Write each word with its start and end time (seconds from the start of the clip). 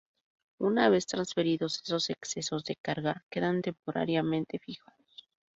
Una 0.59 0.89
vez 0.89 1.05
transferidos, 1.05 1.83
esos 1.83 2.09
excesos 2.09 2.63
de 2.63 2.75
carga 2.75 3.23
quedan 3.29 3.61
temporariamente 3.61 4.57
fijados. 4.57 5.29